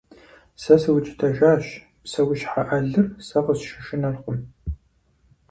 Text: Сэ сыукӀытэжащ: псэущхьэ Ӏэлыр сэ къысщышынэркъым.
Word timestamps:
Сэ 0.61 0.75
сыукӀытэжащ: 0.81 1.65
псэущхьэ 2.03 2.61
Ӏэлыр 2.67 3.07
сэ 3.27 3.39
къысщышынэркъым. 3.45 4.39